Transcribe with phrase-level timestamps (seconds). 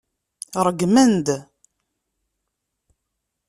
[0.65, 1.27] Ṛeggmen-d.